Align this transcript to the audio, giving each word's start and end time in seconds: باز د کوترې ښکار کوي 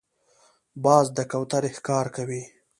باز 0.83 1.05
د 1.17 1.19
کوترې 1.31 1.69
ښکار 1.77 2.05
کوي 2.15 2.43